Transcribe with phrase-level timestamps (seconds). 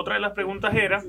[0.00, 1.02] otra de las preguntas era,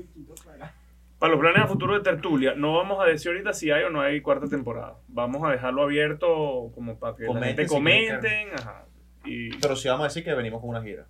[1.18, 3.90] para los planes a futuro de Tertulia, no vamos a decir ahorita si hay o
[3.90, 4.96] no hay cuarta temporada.
[5.08, 8.48] Vamos a dejarlo abierto como para que la Comenten si comenten.
[8.54, 8.86] Ajá.
[9.24, 11.06] Y, Pero sí vamos a decir que venimos con una gira.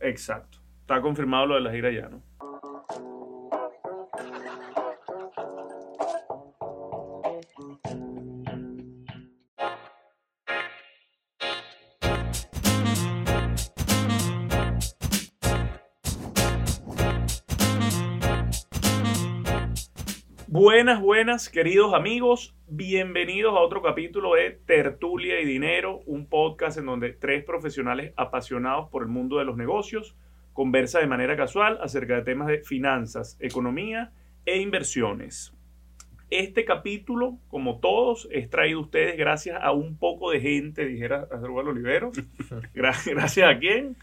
[0.00, 0.58] exacto.
[0.82, 2.22] Está confirmado lo de la gira ya, ¿no?
[20.76, 22.54] Buenas, buenas, queridos amigos.
[22.68, 28.90] Bienvenidos a otro capítulo de Tertulia y Dinero, un podcast en donde tres profesionales apasionados
[28.90, 30.14] por el mundo de los negocios
[30.52, 34.12] conversa de manera casual acerca de temas de finanzas, economía
[34.44, 35.54] e inversiones.
[36.28, 41.26] Este capítulo, como todos, es traído a ustedes gracias a un poco de gente, dijera
[41.32, 42.12] Asdrúbal Olivero.
[42.74, 43.96] Gra- Gracias a quién?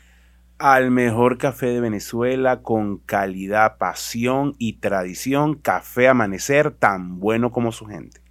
[0.57, 5.55] Al mejor café de Venezuela con calidad, pasión y tradición.
[5.55, 8.21] Café Amanecer, tan bueno como su gente.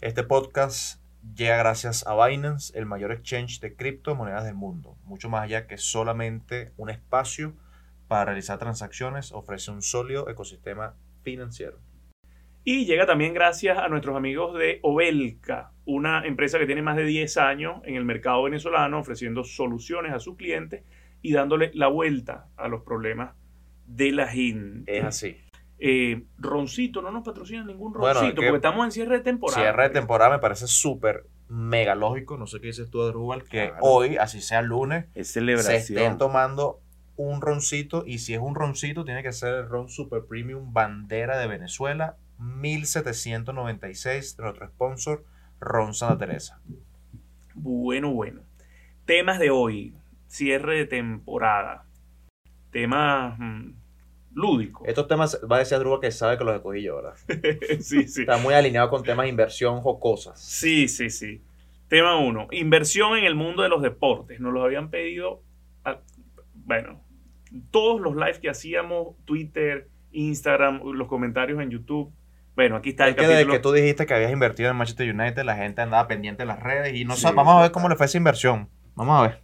[0.00, 1.00] Este podcast
[1.34, 4.96] llega gracias a Binance, el mayor exchange de criptomonedas del mundo.
[5.04, 7.54] Mucho más allá que solamente un espacio
[8.08, 11.80] para realizar transacciones, ofrece un sólido ecosistema financiero.
[12.62, 17.04] Y llega también gracias a nuestros amigos de Obelca, una empresa que tiene más de
[17.04, 20.82] 10 años en el mercado venezolano ofreciendo soluciones a sus clientes
[21.28, 23.34] y dándole la vuelta a los problemas
[23.86, 24.98] de la gente.
[24.98, 25.36] Es así.
[25.78, 29.22] Eh, Roncito, no nos patrocina ningún Bueno, Roncito, es que- porque estamos en cierre de
[29.22, 29.60] temporada.
[29.60, 32.36] Cierre de temporada me parece súper mega lógico.
[32.38, 33.76] No sé qué dices tú, Adrúbal, que Claro.
[33.82, 36.80] hoy, así sea lunes, Es se estén tomando
[37.16, 38.04] un roncito.
[38.06, 42.16] Y si es un roncito, tiene que ser el ron Super Premium Bandera de Venezuela,
[42.38, 45.24] 1796 de nuestro sponsor,
[45.60, 46.60] Ron Santa Teresa.
[47.54, 48.40] Bueno, bueno.
[49.04, 49.94] Temas de hoy.
[50.26, 51.84] Cierre de temporada.
[52.70, 53.70] Temas mm,
[54.34, 54.86] lúdicos.
[54.88, 57.14] Estos temas, va a decir Adrúbal que sabe que los escogí yo, ¿verdad?
[57.80, 58.22] sí, sí.
[58.22, 60.40] Está muy alineado con temas de inversión jocosas.
[60.40, 61.42] Sí, sí, sí.
[61.88, 62.48] Tema 1.
[62.52, 64.40] Inversión en el mundo de los deportes.
[64.40, 65.42] Nos los habían pedido,
[65.84, 66.00] a-
[66.54, 67.00] bueno,
[67.70, 72.12] todos los lives que hacíamos, Twitter, Instagram, los comentarios en YouTube.
[72.56, 73.52] Bueno, aquí está el que desde capítulo.
[73.54, 76.60] que tú dijiste que habías invertido en Manchester United, la gente andaba pendiente de las
[76.60, 78.68] redes y no Sí, vamos a ver cómo le fue esa inversión.
[78.94, 79.42] Vamos a ver.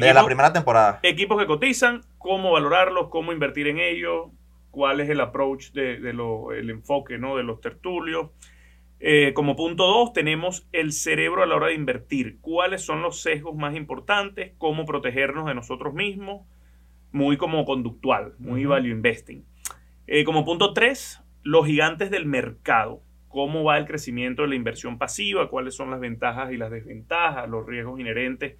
[0.00, 1.00] De Equipos- la primera temporada.
[1.02, 4.30] equipos que cotizan, cómo valorarlos, cómo invertir en ellos,
[4.70, 7.36] cuál es el approach de, de lo- el enfoque ¿no?
[7.36, 8.30] de los tertulios.
[8.98, 12.38] Eh, como punto 2 tenemos el cerebro a la hora de invertir.
[12.40, 14.52] ¿Cuáles son los sesgos más importantes?
[14.58, 16.46] ¿Cómo protegernos de nosotros mismos?
[17.12, 19.44] Muy como conductual, muy value investing.
[20.06, 23.02] Eh, como punto 3, los gigantes del mercado.
[23.28, 25.50] ¿Cómo va el crecimiento de la inversión pasiva?
[25.50, 27.48] ¿Cuáles son las ventajas y las desventajas?
[27.50, 28.56] Los riesgos inherentes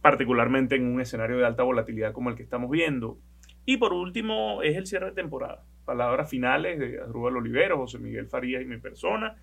[0.00, 3.18] particularmente en un escenario de alta volatilidad como el que estamos viendo.
[3.66, 5.64] Y por último es el cierre de temporada.
[5.84, 9.36] Palabras finales de Adrúbal Olivero, José Miguel Farías y mi persona.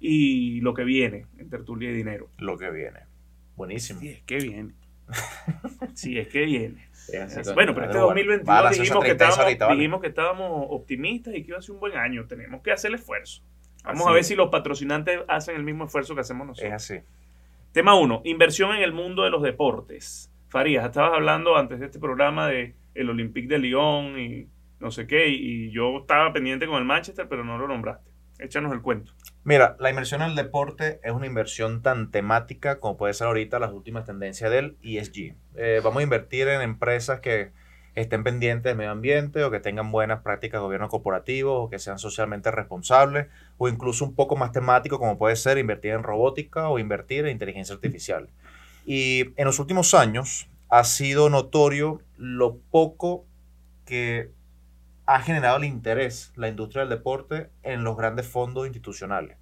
[0.00, 2.28] Y lo que viene en Tertulia y Dinero.
[2.38, 3.00] Lo que viene.
[3.56, 4.00] Buenísimo.
[4.00, 4.74] Sí, es que bien.
[5.94, 6.88] Si es que viene.
[7.54, 9.76] Bueno, pero este Adrúbal, 2022 va a la dijimos que, 30 estábamos, ahorita, ¿vale?
[9.76, 12.26] dijimos que estábamos optimistas y que iba a ser un buen año.
[12.26, 13.42] Tenemos que hacer el esfuerzo.
[13.84, 16.68] Vamos Así a ver si los patrocinantes hacen el mismo esfuerzo que hacemos nosotros.
[16.68, 17.04] Es así.
[17.72, 18.20] Tema 1.
[18.24, 20.30] Inversión en el mundo de los deportes.
[20.50, 24.46] Farías, estabas hablando antes de este programa de el Olympique de Lyon y
[24.78, 28.10] no sé qué, y, yo estaba pendiente con el Manchester, pero no lo nombraste.
[28.38, 29.12] Échanos el cuento.
[29.42, 33.58] Mira, la inversión en el deporte es una inversión tan temática como puede ser ahorita
[33.58, 35.34] las últimas tendencias del ESG.
[35.56, 37.52] Eh, vamos a invertir en empresas que
[37.94, 41.78] estén pendientes del medio ambiente o que tengan buenas prácticas de gobierno corporativo o que
[41.78, 43.26] sean socialmente responsables
[43.58, 47.32] o incluso un poco más temático como puede ser invertir en robótica o invertir en
[47.32, 48.28] inteligencia artificial.
[48.86, 53.26] Y en los últimos años ha sido notorio lo poco
[53.84, 54.30] que
[55.04, 59.36] ha generado el interés la industria del deporte en los grandes fondos institucionales.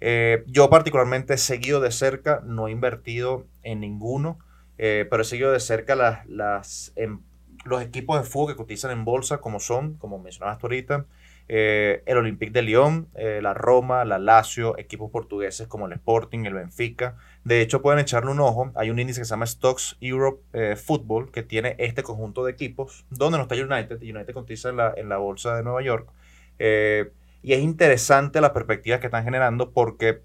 [0.00, 4.38] Eh, yo particularmente he seguido de cerca, no he invertido en ninguno,
[4.76, 7.20] eh, pero he seguido de cerca las, las, em-
[7.66, 11.04] los equipos de fútbol que cotizan en bolsa, como son, como mencionabas tú ahorita,
[11.48, 16.44] eh, el Olympique de Lyon, eh, la Roma, la Lazio, equipos portugueses como el Sporting,
[16.44, 17.16] el Benfica.
[17.44, 18.72] De hecho, pueden echarle un ojo.
[18.74, 22.52] Hay un índice que se llama Stocks Europe eh, Football que tiene este conjunto de
[22.52, 24.00] equipos, donde no está United.
[24.02, 26.08] United cotiza en la, en la bolsa de Nueva York.
[27.42, 30.22] Y es interesante las perspectivas que están generando porque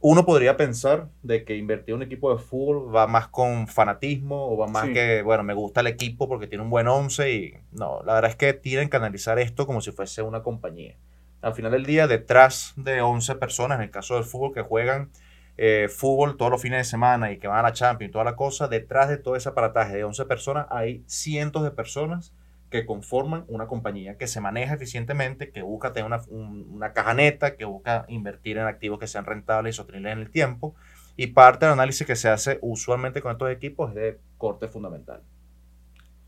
[0.00, 4.50] uno podría pensar de que invertir en un equipo de fútbol va más con fanatismo
[4.52, 4.92] o va más Sí.
[4.92, 8.30] que, bueno, me gusta el equipo porque tiene un buen once y no, la verdad
[8.30, 10.94] es que tienen que analizar esto como si fuese una compañía.
[11.42, 15.10] Al final del día, detrás de 11 personas, en el caso del fútbol, que juegan
[15.56, 18.24] eh, fútbol todos los fines de semana y que van a la Champions y toda
[18.24, 22.32] la cosa, detrás de todo ese aparataje de 11 personas hay cientos de personas
[22.70, 27.14] que conforman una compañía que se maneja eficientemente, que busca tener una, un- una caja
[27.14, 30.74] neta, que busca invertir en activos que sean rentables y sostenibles en el tiempo.
[31.16, 35.22] Y parte del análisis que se hace usualmente con estos equipos es de corte fundamental.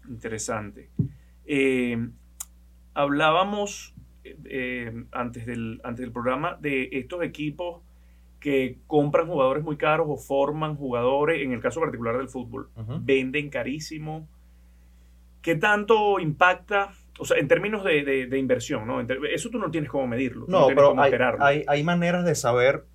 [0.09, 0.91] Interesante.
[1.47, 2.09] Eh,
[2.95, 3.95] hablábamos
[4.25, 7.83] eh, antes, del, antes del programa de estos equipos
[8.41, 12.71] que compran jugadores muy caros o forman jugadores, en el caso particular del fútbol,
[13.03, 14.27] venden carísimo.
[15.43, 16.91] ¿Qué tanto impacta?
[17.19, 19.01] O sea, en términos de, de- de inversión, ¿no?
[19.01, 20.47] Eso tú no tienes cómo medirlo.
[20.49, 22.87] No, pero cómo hay, hay, hay maneras de saber.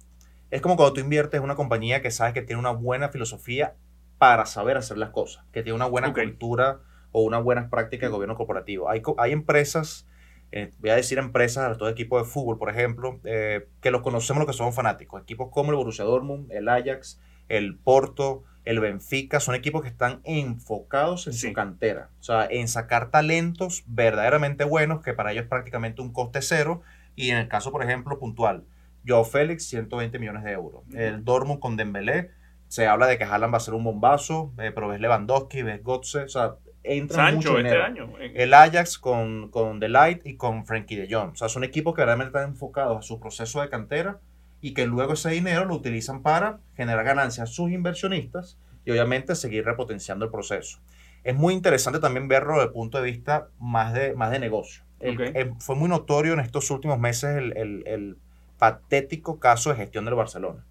[0.52, 3.76] Es como cuando tú inviertes en una compañía que sabes que tiene una buena filosofía
[4.18, 6.80] para saber hacer las cosas, que tiene una buena cultura
[7.12, 8.90] o unas buenas prácticas de gobierno corporativo.
[8.90, 10.08] Hay, hay empresas,
[10.52, 14.02] eh, voy a decir empresas, a todo equipo de fútbol, por ejemplo, eh, que los
[14.02, 15.22] conocemos los que somos fanáticos.
[15.22, 17.20] Equipos como el Borussia Dortmund, el Ajax,
[17.50, 21.48] el Porto, el Benfica, son equipos que están enfocados en Sí.
[21.50, 22.10] su cantera.
[22.20, 26.82] O sea, en sacar talentos verdaderamente buenos, que para ellos es prácticamente un coste cero.
[27.16, 28.64] Y en el caso, por ejemplo, puntual,
[29.08, 30.84] Joe Félix, 120 millones de euros.
[30.94, 32.32] El Dortmund con Dembélé,
[32.68, 35.82] se habla de que Haaland va a ser un bombazo, eh, pero ves Lewandowski, ves
[35.84, 37.84] Götze, o sea, entra mucho Sancho este dinero.
[37.86, 38.20] año.
[38.20, 41.34] en- El Ajax con, con Delight y con Frankie de Jong.
[41.34, 44.20] O sea, son equipos que realmente están enfocados a su proceso de cantera
[44.62, 49.36] y que luego ese dinero lo utilizan para generar ganancias a sus inversionistas y obviamente
[49.36, 50.80] seguir repotenciando el proceso.
[51.24, 54.84] Es muy interesante también verlo desde el punto de vista más de, más de negocio.
[55.00, 58.18] El- eh, fue muy notorio en estos últimos meses el, el- el
[58.58, 60.64] patético caso de gestión del Barcelona.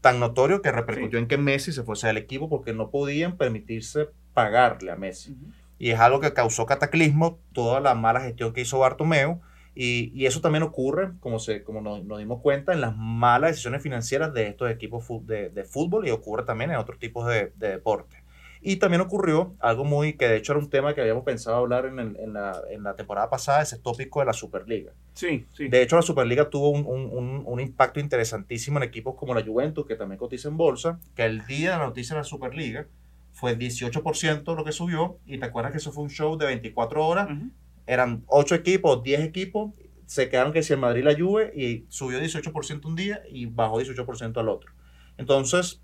[0.00, 4.08] Tan notorio que repercutió en que Messi se fuese del equipo porque no podían permitirse
[4.34, 5.52] pagarle a Messi Ujú.
[5.78, 9.40] y es algo que causó cataclismo toda la mala gestión que hizo Bartomeu
[9.74, 13.52] y, y eso también ocurre, como, se, como nos, nos dimos cuenta, en las malas
[13.52, 17.52] decisiones financieras de estos equipos de, de fútbol y ocurre también en otros tipos de,
[17.56, 18.16] de deporte.
[18.64, 21.86] Y también ocurrió algo muy, que de hecho era un tema que habíamos pensado hablar
[21.86, 24.92] en, el- en la, en la temporada pasada, ese tópico de la Superliga.
[25.14, 25.66] Sí, sí.
[25.68, 29.84] De hecho, la Superliga tuvo un, un- un- impacto interesantísimo en equipos como la Juventus,
[29.84, 32.86] que también cotiza en bolsa, que el día de la noticia de la Superliga
[33.32, 37.04] fue 18% lo que subió, y te acuerdas que eso fue un show de 24
[37.04, 37.50] horas, Ujú.
[37.86, 39.72] Eran 8 equipos, 10 equipos,
[40.06, 43.80] se quedaron que si el Madrid la Juve, y subió 18% un día y bajó
[43.80, 44.72] 18% al otro.
[45.16, 45.80] Entonces,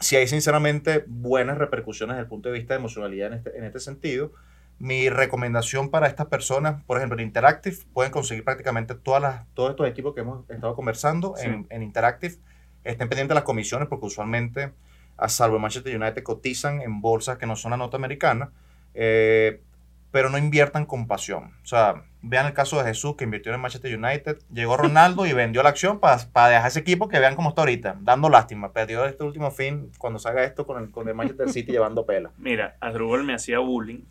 [0.00, 3.64] si hay sinceramente buenas repercusiones desde el punto de vista de emocionalidad en este, en
[3.64, 4.32] este sentido.
[4.78, 9.70] Mi recomendación para estas personas, por ejemplo, en Interactive, pueden conseguir prácticamente todas las, todos
[9.72, 11.46] estos equipos que hemos estado conversando Sí.
[11.46, 12.36] en, en Interactive.
[12.82, 14.72] Estén pendientes de las comisiones porque usualmente,
[15.18, 18.52] a salvo Manchester United, cotizan en bolsas que no son la norteamericana,
[18.94, 19.60] eh,
[20.10, 21.52] pero no inviertan con pasión.
[21.62, 25.26] O sea, vean el caso de Jesús que invirtió en el Manchester United, llegó Ronaldo
[25.26, 28.72] y vendió la acción para dejar ese equipo que vean cómo está ahorita, dando lástima.
[28.72, 32.32] Perdió este último fin cuando salga esto con el, con el Manchester City llevando pela.
[32.38, 34.02] Mira, Adrubal me hacía bullying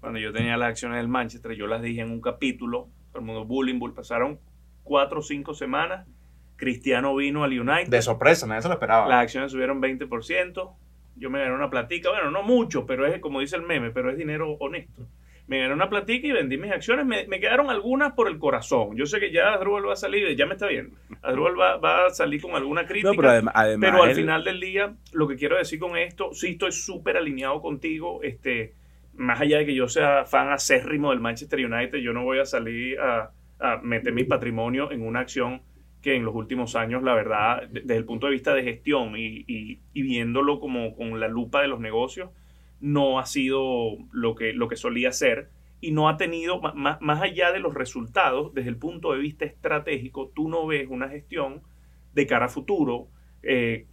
[0.00, 1.52] cuando yo tenía las acciones del Manchester.
[1.52, 2.88] Yo las dije en un capítulo.
[3.12, 3.94] Todo el mundo bullying, bull.
[3.94, 4.38] Pasaron
[4.82, 6.06] cuatro o cinco semanas.
[6.56, 7.88] Cristiano vino al United.
[7.88, 9.06] De sorpresa, nadie se lo esperaba.
[9.08, 10.70] Las acciones subieron 20%.
[11.16, 12.10] Yo me gané una platica.
[12.10, 15.06] Bueno, no mucho, pero es como dice el meme, pero es dinero honesto.
[15.48, 17.06] Me gané una platica y vendí mis acciones.
[17.06, 18.96] Me, me quedaron algunas por el corazón.
[18.96, 20.96] Yo sé que ya Adrubal va a salir, ya me está viendo.
[21.22, 23.10] Adrubal va, va a salir con alguna crítica.
[23.10, 23.90] No, pero adem- además.
[23.90, 27.16] Pero al él- final del día, lo que quiero decir con esto, sí estoy súper
[27.16, 28.22] alineado contigo.
[28.24, 28.74] Este,
[29.14, 32.44] más allá de que yo sea fan acérrimo del Manchester United, yo no voy a
[32.44, 35.62] salir a, a meter mi patrimonio en una acción
[36.02, 39.16] que en los últimos años, la verdad, de- desde el punto de vista de gestión
[39.16, 42.30] y, y- y viéndolo como con la lupa de los negocios,
[42.80, 47.22] no ha sido lo que, lo que solía ser y no ha tenido, ma- más
[47.22, 51.62] allá de los resultados, desde el punto de vista estratégico, tú no ves una gestión
[52.14, 53.08] de cara a futuro,
[53.42, 53.86] eh,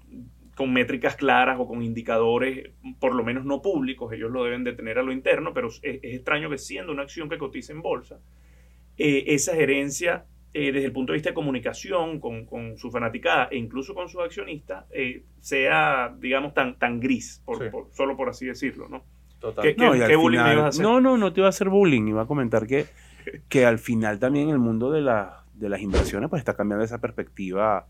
[0.56, 4.74] con métricas claras o con indicadores, por lo menos no públicos, ellos lo deben de
[4.74, 7.82] tener a lo interno, pero es, es extraño que siendo una acción que cotiza en
[7.82, 8.20] bolsa,
[8.98, 13.48] eh, esa gerencia, eh, desde el punto de vista de comunicación con, con su fanaticada
[13.52, 17.70] e incluso con sus accionistas, eh, sea, digamos, tan, tan gris, por- Sí.
[17.72, 19.04] por- solo por así decirlo, ¿no?
[19.40, 19.64] Total.
[19.64, 20.84] ¿Qué- No, qué bullying me ibas a hacer?
[20.84, 22.08] No, no, no te iba a hacer bullying.
[22.08, 22.86] Iba a comentar que,
[23.50, 27.02] que al final también el mundo de, la- de las inversiones pues está cambiando esa
[27.02, 27.88] perspectiva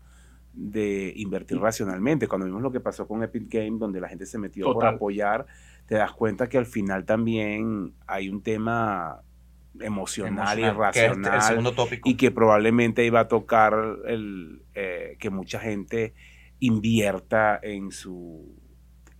[0.52, 2.28] de invertir racionalmente.
[2.28, 4.94] Cuando vimos lo que pasó con Epic Game, donde la gente se metió por Total.
[4.94, 5.46] apoyar,
[5.86, 9.20] te das cuenta que al final también hay un tema
[9.80, 12.08] emocional, y Emocional, que es racional el segundo tópico.
[12.08, 13.74] y que probablemente iba a tocar
[14.06, 16.14] el, eh, que mucha gente
[16.60, 18.62] invierta en su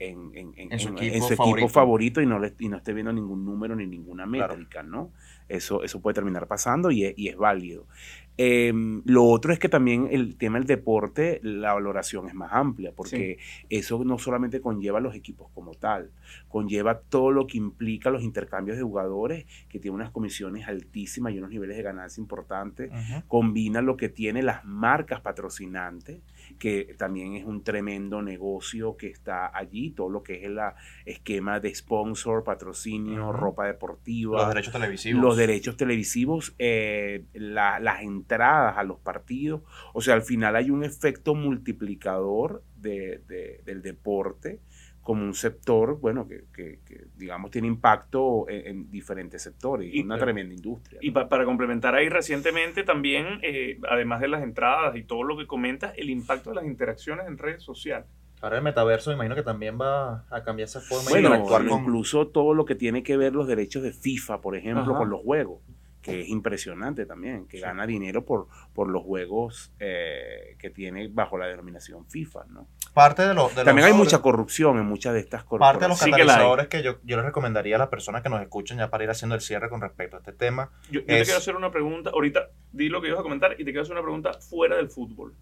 [0.00, 1.56] en, en- en- En su equipo su favorito.
[1.58, 4.54] equipo favorito y no, le- y no esté viendo ningún número ni ninguna Claro.
[4.54, 5.12] métrica, ¿no?
[5.48, 7.86] Eso, eso puede terminar pasando y es, y es válido.
[8.36, 12.92] Em, lo otro es que también el tema del deporte, la valoración es más amplia,
[12.94, 13.38] porque
[13.70, 16.10] eso no solamente conlleva los equipos como tal,
[16.48, 21.38] conlleva todo lo que implica los intercambios de jugadores, que tiene unas comisiones altísimas y
[21.38, 22.90] unos niveles de ganancia importantes,
[23.28, 26.20] combina lo que tiene las marcas patrocinantes,
[26.58, 30.58] que también es un tremendo negocio que está allí, todo lo que es el
[31.04, 34.38] esquema de sponsor, patrocinio, ropa deportiva.
[34.38, 35.22] Los derechos televisivos.
[35.22, 39.62] Los derechos televisivos, eh, la, las entradas a los partidos.
[39.92, 44.60] O sea, al final hay un efecto multiplicador de, del deporte
[45.04, 46.80] como un sector, bueno, que, que,
[47.14, 50.98] digamos tiene impacto en, diferentes sectores, y una tremenda industria.
[51.02, 55.46] Y para complementar ahí recientemente también, eh, además de las entradas y todo lo que
[55.46, 58.06] comentas, el impacto de las interacciones en redes sociales.
[58.40, 61.80] Ahora el metaverso me imagino que también va a cambiar esa forma de interactuar con...
[61.82, 65.20] Incluso todo lo que tiene que ver los derechos de FIFA, por ejemplo, con los
[65.20, 65.60] juegos
[66.04, 71.38] que es impresionante también, que gana dinero por, por los juegos eh, que tiene bajo
[71.38, 72.68] la denominación FIFA, ¿no?
[72.94, 75.72] Parte de, lo, También hay mucha corrupción en muchas de estas corporaciones.
[75.72, 78.78] Parte de los catalizadores que, yo, yo les recomendaría a las personas que nos escuchen
[78.78, 80.70] ya para ir haciendo el cierre con respecto a este tema.
[80.92, 83.64] Yo, te quiero hacer una pregunta, ahorita di lo que ibas a comentar y te
[83.64, 85.34] quiero hacer una pregunta fuera del fútbol,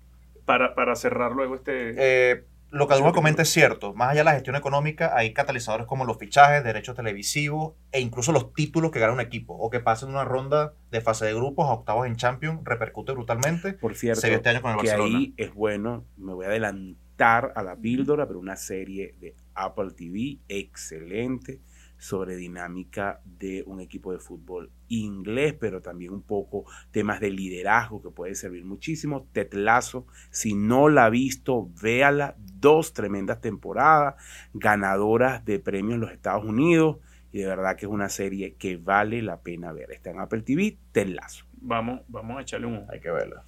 [0.47, 1.95] para, para cerrar luego este...
[1.99, 3.93] Eh, lo que Adolfo comenta es cierto.
[3.93, 8.33] Más allá de la gestión económica, hay catalizadores como los fichajes, derechos televisivos e incluso
[8.33, 11.69] los títulos que gana un equipo o que pasen una ronda de fase de grupos
[11.69, 13.75] a octavos en Champions repercute brutalmente.
[13.75, 17.63] Por cierto, este año con el que ahí es bueno, me voy a adelantar a
[17.63, 21.61] la píldora, pero una serie de Apple TV excelente
[22.03, 28.03] sobre dinámica de un equipo de fútbol inglés, pero también un poco temas de liderazgo
[28.03, 29.29] que puede servir muchísimo.
[29.33, 32.35] Tetlazo, si no la ha visto, véala.
[32.39, 34.17] Dos tremendas temporadas,
[34.53, 36.99] ganadoras de premios en los Estados Unidos.
[37.31, 39.93] Y de verdad que es una serie que vale la pena ver.
[39.93, 41.47] Está en Apple TV, Tetlazo.
[41.53, 43.45] Vamos, vamos a echarle un Hay que verla.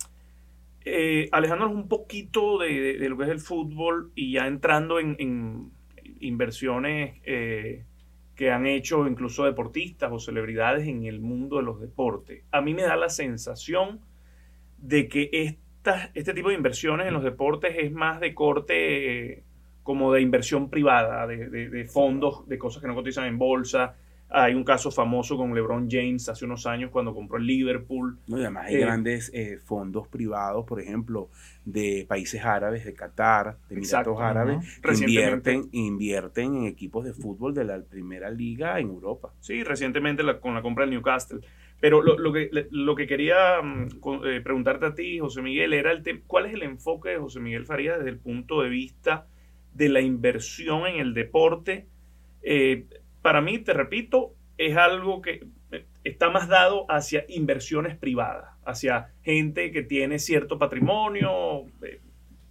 [0.86, 5.70] Eh, alejándonos un poquito de, lo que es el fútbol y ya entrando en,
[6.20, 7.84] inversiones eh,
[8.34, 12.44] que han hecho incluso deportistas o celebridades en el mundo de los deportes.
[12.50, 14.00] A mí me da la sensación
[14.76, 19.42] de que esta, este tipo de inversiones en los deportes es más de corte eh,
[19.82, 23.96] como de inversión privada, de, de, fondos, de cosas que no cotizan en bolsa,
[24.30, 28.18] hay un caso famoso con LeBron James hace unos años cuando compró el Liverpool.
[28.26, 31.28] No, y además hay eh, grandes eh, fondos privados, por ejemplo,
[31.64, 37.54] de países árabes, de Qatar, de Emiratos Árabes, que invierten, invierten en equipos de fútbol
[37.54, 39.32] de la primera liga en Europa.
[39.40, 41.40] Sí, recientemente con la compra del Newcastle.
[41.80, 43.88] Pero lo, que, lo que quería mm,
[44.24, 47.66] eh, preguntarte a ti, José Miguel, era el cuál es el enfoque de José Miguel
[47.66, 49.26] Farías desde el punto de vista
[49.74, 51.86] de la inversión en el deporte
[53.24, 55.46] para mí, te repito, es algo que
[56.04, 62.02] está más dado hacia inversiones privadas, hacia gente que tiene cierto patrimonio, eh,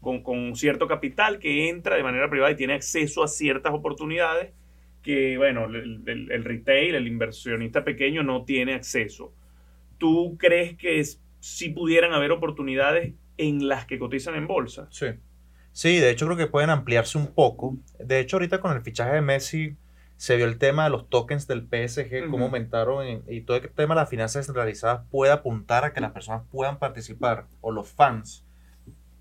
[0.02, 4.52] con, cierto capital, que entra de manera privada y tiene acceso a ciertas oportunidades
[5.04, 9.32] que, bueno, el, retail, el inversionista pequeño no tiene acceso.
[10.00, 11.04] ¿Tú crees que
[11.40, 14.88] si pudieran haber oportunidades en las que cotizan en bolsa?
[14.90, 15.06] Sí.
[15.72, 17.78] Sí, de hecho creo que pueden ampliarse un poco.
[18.00, 19.76] De hecho, ahorita con el fichaje de Messi,
[20.18, 23.96] se vio el tema de los tokens del PSG, cómo aumentaron y todo el tema
[23.96, 28.46] de las finanzas descentralizadas puede apuntar a que las personas puedan participar, o los fans,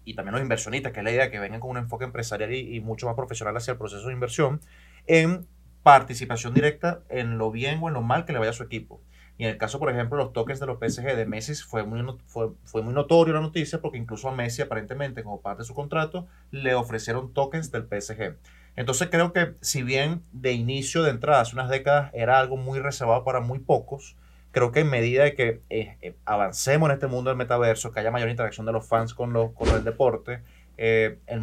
[0.05, 2.81] y también los inversionistas, que es la idea que vengan con un enfoque empresarial y,
[2.81, 4.61] mucho más profesional hacia el proceso de inversión,
[5.07, 5.47] en
[5.83, 9.01] participación directa en lo bien o en lo mal que le vaya a su equipo.
[9.39, 12.05] Y en el caso, por ejemplo, los tokens de los PSG de Messi fue muy,
[12.27, 15.75] fue, fue muy notorio la noticia porque incluso a Messi aparentemente como parte de su
[15.75, 18.37] contrato le ofrecieron tokens del PSG.
[18.77, 22.81] Entonces creo que si bien de inicio, de entrada, hace unas décadas, era algo muy
[22.81, 24.17] reservado para muy pocos,
[24.51, 28.01] creo que en medida de que eh, eh, avancemos en este mundo del metaverso, que
[28.01, 30.43] haya mayor interacción de los fans con, los, con el deporte,
[30.79, 31.43] eh, el,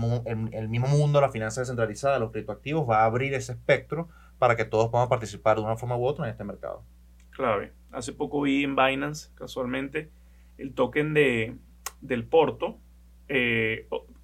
[0.53, 4.09] el, mismo mundo, la finanza descentralizada, los criptoactivos, va a abrir ese espectro
[4.39, 6.83] para que todos podamos participar de una forma u otra en este mercado.
[7.31, 7.73] Clave.
[7.91, 10.09] Hace poco vi en Binance, casualmente,
[10.57, 11.57] el token de,
[12.01, 12.77] del Porto,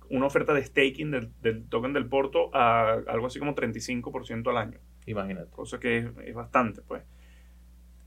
[0.09, 4.79] una oferta de staking del, token del Porto a algo así como 35% al año.
[5.05, 5.49] Imagínate.
[5.51, 7.03] Cosa que es, bastante, pues.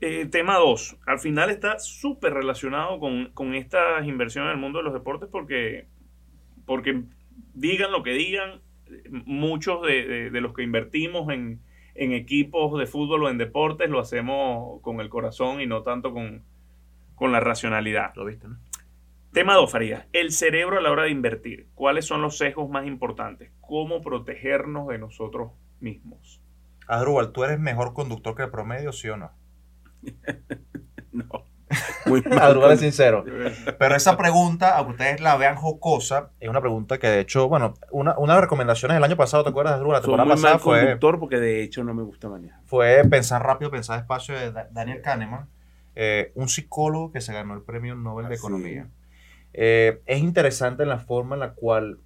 [0.01, 0.97] Eh, tema 2.
[1.05, 5.87] Al final está súper relacionado con, estas inversiones en el mundo de los deportes porque,
[6.65, 7.03] porque
[7.53, 8.61] digan lo que digan,
[9.09, 11.59] muchos de, los que invertimos en,
[11.95, 16.13] en, equipos de fútbol o en deportes lo hacemos con el corazón y no tanto
[16.13, 16.43] con,
[17.15, 18.15] con la racionalidad.
[18.15, 18.57] Lo viste, ¿no?
[19.33, 20.07] Tema 2, Faría.
[20.11, 21.67] El cerebro a la hora de invertir.
[21.75, 23.51] ¿Cuáles son los sesgos más importantes?
[23.61, 26.41] ¿Cómo protegernos de nosotros mismos?
[26.87, 29.31] Adrúbal, ¿tú eres mejor conductor que el promedio, sí o no?
[31.11, 31.25] No.
[32.05, 32.71] Muy mal.
[32.71, 33.25] Es sincero.
[33.77, 37.73] Pero esa pregunta, aunque ustedes la vean jocosa, es una pregunta que de hecho, bueno,
[37.91, 39.97] una, una de las recomendaciones del año pasado, ¿te acuerdas, Adrúbal?
[39.97, 42.61] La temporada muy pasada mal fue, conductor porque de hecho no me gusta manejar.
[42.65, 45.49] fue Pensar rápido, pensar despacio de Da- Daniel Kahneman,
[45.95, 48.87] eh, un psicólogo que se ganó el premio Nobel de Economía.
[49.53, 51.99] Eh, es interesante la forma en la cual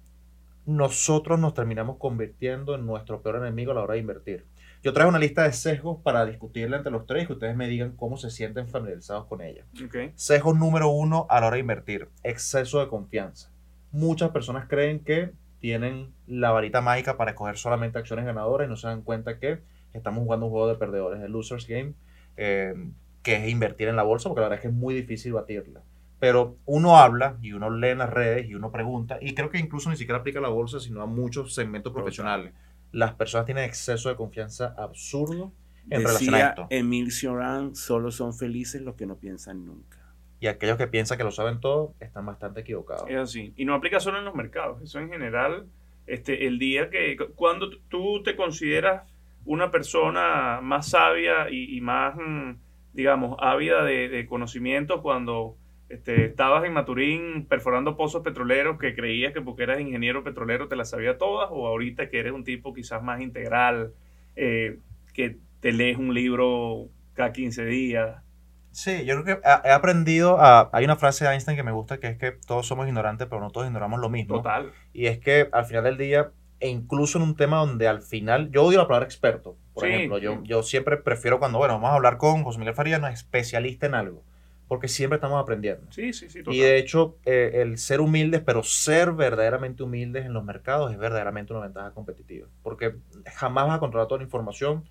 [0.66, 4.46] nosotros nos terminamos convirtiendo en nuestro peor enemigo a la hora de invertir.
[4.82, 7.68] Yo traigo una lista de sesgos para discutirla entre los tres y que ustedes me
[7.68, 9.64] digan cómo se sienten familiarizados con ella.
[9.82, 10.12] Ok.
[10.14, 13.50] Sesgo número uno a la hora de invertir, exceso de confianza.
[13.92, 18.76] Muchas personas creen que tienen la varita mágica para escoger solamente acciones ganadoras y no
[18.76, 19.60] se dan cuenta que
[19.94, 21.94] estamos jugando un juego de perdedores, el losers game,
[22.36, 22.74] eh,
[23.22, 25.80] que es invertir en la bolsa, porque la verdad es que es muy difícil batirla.
[26.18, 29.58] Pero uno habla y uno lee en las redes y uno pregunta, y creo que
[29.58, 32.52] incluso ni siquiera aplica a la bolsa, sino a muchos segmentos profesionales.
[32.92, 35.52] Las personas tienen exceso de confianza absurdo
[35.90, 36.66] en relación a Decía esto.
[36.70, 39.98] Emil Cioran, solo son felices los que no piensan nunca.
[40.40, 43.08] Y aquellos que piensan que lo saben todo están bastante equivocados.
[43.08, 43.52] Es así.
[43.56, 44.82] Y no aplica solo en los mercados.
[44.82, 45.66] Eso en general,
[46.06, 49.10] este, el día que, cuando tú te consideras
[49.46, 52.56] una persona más sabia y, y más, mm,
[52.92, 55.56] digamos, ávida de, de conocimiento cuando
[55.88, 60.76] este, estabas en Maturín perforando pozos petroleros que creías que porque eras ingeniero petrolero te
[60.76, 63.92] las sabía todas, o ahorita que eres un tipo quizás más integral,
[64.36, 64.78] eh,
[65.12, 68.22] que te lees un libro cada 15 días.
[68.70, 70.68] Sí, yo creo que he aprendido a...
[70.72, 73.40] Hay una frase de Einstein que me gusta que es que todos somos ignorantes, pero
[73.40, 74.36] no todos ignoramos lo mismo.
[74.38, 74.72] Total.
[74.92, 78.50] Y es que al final del día, e incluso en un tema donde al final,
[78.50, 81.90] yo odio la palabra experto, por Sí, ejemplo, yo, yo siempre prefiero cuando, bueno, vamos
[81.90, 84.24] a hablar con José Miguel Farías, no es especialista en algo,
[84.68, 85.90] porque siempre estamos aprendiendo.
[85.90, 86.42] Sí, sí, sí.
[86.42, 86.54] Total.
[86.54, 90.98] Y de hecho, eh, el ser humildes, pero ser verdaderamente humildes en los mercados es
[90.98, 92.96] verdaderamente una ventaja competitiva, porque
[93.34, 94.88] jamás vas a controlar toda la información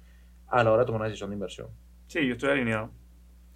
[0.48, 1.68] a la hora de tomar una decisión de inversión.
[2.08, 2.92] Sí, yo estoy alineado.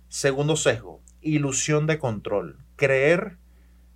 [0.10, 2.58] Segundo sesgo, ilusión de control.
[2.76, 3.38] Creer,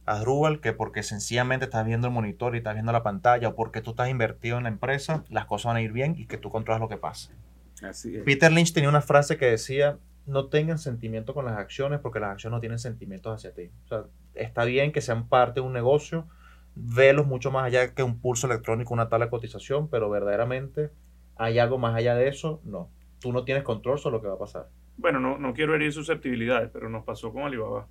[0.06, 3.82] Asdrúbal, que porque sencillamente estás viendo el monitor y estás viendo la pantalla o porque
[3.82, 6.50] tú estás invertido en la empresa, las cosas van a ir bien y que tú
[6.50, 7.32] controlas lo que pasa.
[7.82, 8.24] Así es.
[8.24, 12.32] Peter Lynch tenía una frase que decía, no tengan sentimiento con las acciones porque las
[12.32, 13.72] acciones no tienen sentimientos hacia ti.
[13.86, 16.28] O sea, está bien que sean parte de un negocio,
[16.76, 20.92] velos mucho más allá que un pulso electrónico, una tabla de cotización, pero verdaderamente
[21.36, 22.90] hay algo más allá de eso, no.
[23.20, 24.70] Tú no tienes control sobre lo que va a pasar.
[24.98, 27.88] Bueno, no, no quiero herir susceptibilidades, pero nos pasó con Alibaba.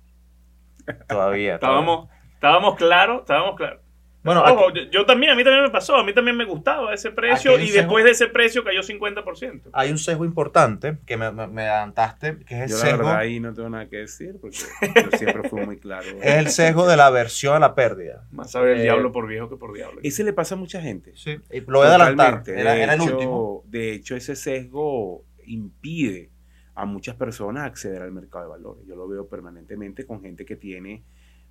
[1.07, 1.55] Todavía.
[1.55, 3.81] Estábamos, estábamos claros, estábamos claros.
[4.23, 6.93] Bueno, Ojo, yo, yo también, a mí también me pasó, a mí también me gustaba
[6.93, 9.69] ese precio y el después de ese precio cayó 50%.
[9.73, 12.97] hay un sesgo importante que me, me- me adelantaste, que es el Yo la sesgo,
[12.99, 16.05] verdad ahí no tengo nada que decir porque yo siempre fui muy claro.
[16.21, 18.27] es el sesgo de la aversión a la pérdida.
[18.31, 19.99] Más sabe el Eh, diablo por viejo que por diablo.
[20.03, 21.13] Ese le pasa a mucha gente.
[21.15, 22.43] Sí, y lo voy a adelantar.
[22.47, 23.63] Era, era el último.
[23.65, 26.29] De hecho, ese sesgo impide
[26.75, 28.85] a muchas personas acceder al mercado de valores.
[28.87, 31.03] Yo lo veo permanentemente con gente que tiene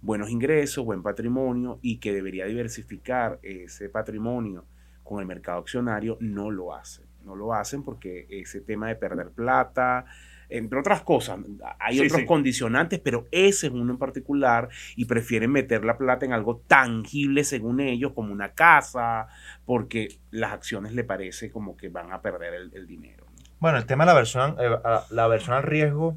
[0.02, 4.64] buenos ingresos, buen patrimonio y que debería diversificar ese patrimonio
[5.02, 7.06] con el mercado accionario, no lo hacen.
[7.24, 10.06] No lo hacen porque ese tema de perder plata,
[10.48, 11.38] entre otras cosas,
[11.78, 12.26] hay Sí, otros sí.
[12.26, 17.44] condicionantes, pero ese es uno en particular y prefieren meter la plata en algo tangible
[17.44, 19.28] según ellos, como una casa,
[19.66, 23.26] porque las acciones le parece como que van a perder el, el dinero.
[23.26, 23.36] ¿no?
[23.58, 24.70] Bueno, el tema de la aversión, eh,
[25.10, 26.16] la aversión al riesgo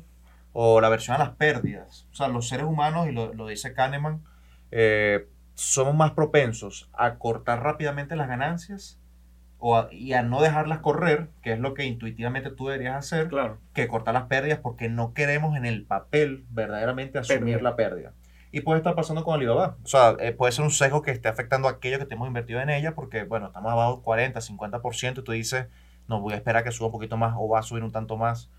[0.53, 2.07] o la aversión a las pérdidas.
[2.11, 4.23] O sea, los seres humanos, y lo, lo dice Kahneman,
[4.71, 8.99] eh, somos más propensos a cortar rápidamente las ganancias
[9.59, 13.29] o a- y a no dejarlas correr, que es lo que intuitivamente tú deberías hacer,
[13.29, 13.59] Claro.
[13.73, 18.13] que cortar las pérdidas porque no queremos en el papel verdaderamente asumir la pérdida.
[18.51, 19.77] Y puede estar pasando con Alibaba.
[19.83, 22.59] O sea, eh, puede ser un sesgo que esté afectando a aquellos que tenemos invertido
[22.61, 25.67] en ella porque, bueno, estamos abajo 40, 50% y tú dices,
[26.07, 28.17] no voy a esperar que suba un poquito más o va a subir un tanto
[28.17, 28.51] más.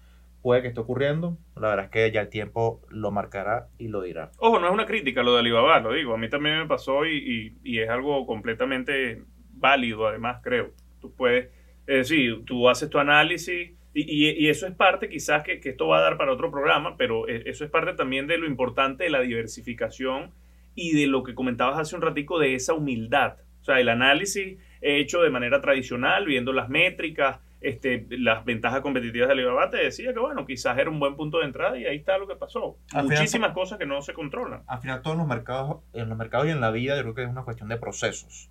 [0.45, 1.39] Puede que esté ocurriendo.
[1.57, 4.31] La verdad es que ya el tiempo lo marcará y lo dirá.
[4.37, 6.13] Ojo, no es una crítica lo de Alibaba, lo digo.
[6.13, 9.23] A mí también me pasó y, y- y es algo completamente
[9.55, 10.73] válido, además, creo.
[11.01, 11.47] Tú puedes,
[11.87, 14.03] es decir, tú haces tu análisis y,
[14.45, 17.27] y- eso es parte, quizás, que, que esto va a dar para otro programa, pero
[17.27, 20.31] e- eso es parte también de lo importante de la diversificación
[20.75, 23.37] y de lo que comentabas hace un ratico de esa humildad.
[23.63, 29.29] O sea, el análisis hecho de manera tradicional, viendo las métricas, este, las ventajas competitivas
[29.29, 31.97] de Alibaba, te decía que, bueno, quizás era un buen punto de entrada y ahí
[31.97, 32.77] está lo que pasó.
[32.93, 34.63] Al final- Muchísimas cosas que no se controlan.
[34.67, 37.23] al final todos los mercados, en los mercados y en la vida, yo creo que
[37.25, 38.49] es una cuestión de procesos.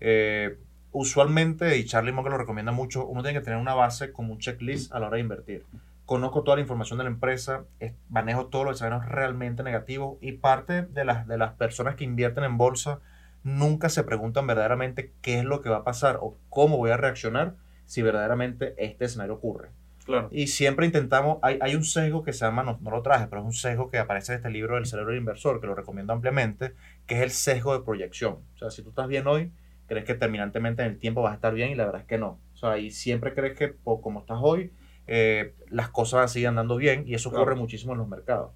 [0.00, 0.58] Eh,
[0.92, 4.38] usualmente, y Charlie Munger lo recomienda mucho, uno tiene que tener una base como un
[4.38, 5.64] checklist a la hora de invertir.
[6.04, 10.32] Conozco toda la información de la empresa, es- manejo todos los escenarios realmente negativos y
[10.32, 13.00] parte de las, de las personas que invierten en bolsa
[13.42, 16.96] nunca se preguntan verdaderamente qué es lo que va a pasar o cómo voy a
[16.96, 17.54] reaccionar
[17.86, 19.70] si verdaderamente este escenario ocurre.
[20.04, 20.28] Claro.
[20.30, 23.40] Y siempre intentamos, hay, hay un sesgo que se llama, no, no lo traje, pero
[23.40, 26.12] es un sesgo que aparece en este libro del cerebro del inversor, que lo recomiendo
[26.12, 26.74] ampliamente,
[27.06, 28.34] que es el sesgo de proyección.
[28.54, 29.50] O sea, si tú estás bien hoy,
[29.88, 32.18] crees que terminantemente en el tiempo vas a estar bien y la verdad es que
[32.18, 32.38] no.
[32.54, 34.72] O sea, y siempre crees que por como estás hoy,
[35.08, 37.42] eh, las cosas siguen andando bien y eso Claro.
[37.42, 38.52] ocurre muchísimo en los mercados.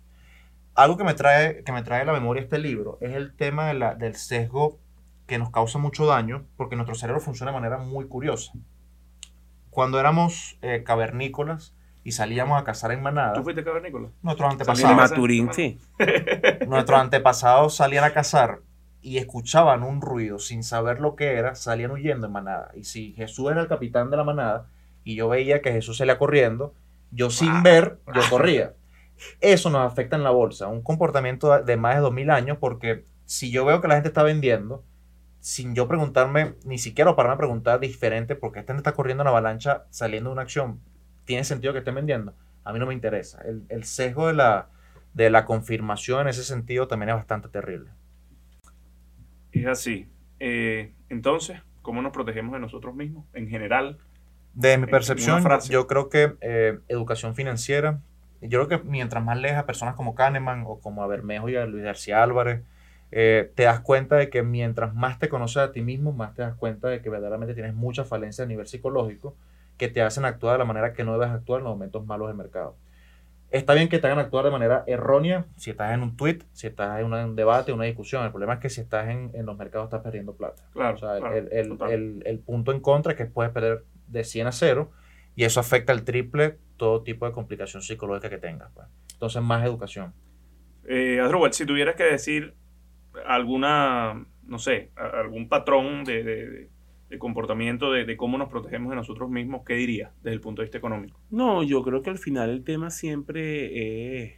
[0.74, 3.66] Algo que me trae, que me trae a la memoria este libro es el tema
[3.68, 4.78] de la- del sesgo
[5.26, 8.52] que nos causa mucho daño porque nuestro cerebro funciona de manera muy curiosa.
[9.70, 14.08] Cuando éramos eh, cavernícolas y salíamos a cazar en manada, ¿Tú fuiste cavernícola?
[14.22, 15.10] nuestros Salían a antepasados.
[15.10, 15.78] Maturín, sí.
[16.66, 18.60] nuestros antepasados salían a cazar
[19.02, 22.70] y escuchaban un ruido sin saber lo que era, salían huyendo en manada.
[22.74, 24.66] Y si Jesús era el capitán de la manada
[25.04, 26.74] y yo veía que Jesús salía corriendo,
[27.10, 28.74] yo sin ver, yo corría.
[29.40, 33.50] Eso nos afecta en la bolsa, un comportamiento de más de 2000 años, porque si
[33.50, 34.82] yo veo que la gente está vendiendo,
[35.40, 39.84] sin yo preguntarme, ni siquiera pararme a preguntar diferente, porque gente está corriendo una avalancha
[39.90, 40.80] saliendo de una acción,
[41.24, 42.34] ¿tiene sentido que estén vendiendo?
[42.64, 43.40] A mí no me interesa.
[43.42, 44.68] El, el sesgo de la,
[45.14, 47.90] de la confirmación en ese sentido también es bastante terrible.
[49.52, 50.08] Es así.
[50.38, 53.98] Eh, entonces, ¿cómo nos protegemos de nosotros mismos en general?
[54.54, 58.00] De mi percepción, yo creo que eh, educación financiera,
[58.40, 61.56] yo creo que mientras más lejas a personas como Kahneman o como a Bermejo y
[61.56, 62.62] a Luis García Álvarez,
[63.12, 66.42] eh, te das cuenta de que mientras más te conoces a ti mismo, más te
[66.42, 69.36] das cuenta de que verdaderamente tienes muchas falencias a nivel psicológico
[69.76, 72.28] que te hacen actuar de la manera que no debes actuar en los momentos malos
[72.28, 72.76] del mercado.
[73.50, 76.68] Está bien que te hagan actuar de manera errónea si estás en un tweet, si
[76.68, 78.24] estás en un debate, una discusión.
[78.24, 80.62] El problema es que si estás en, en los mercados estás perdiendo plata.
[80.72, 83.84] Claro, O sea, el- claro, el, el- el punto en contra es que puedes perder
[84.06, 84.92] de 100 a 0
[85.34, 88.70] y eso afecta al triple todo tipo de complicación psicológica que tengas.
[88.72, 88.86] pues.
[89.14, 90.12] Entonces, más educación.
[90.86, 92.54] Eh, Adrubal, si tuvieras que decir
[93.26, 96.70] alguna, no sé, algún patrón de, de-
[97.18, 100.66] comportamiento, de, de cómo nos protegemos de nosotros mismos, ¿qué dirías desde el punto de
[100.66, 101.18] vista económico?
[101.30, 104.34] No, yo creo que al final el tema siempre es